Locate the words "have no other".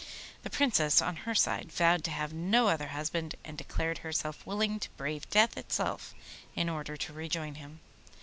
2.09-2.87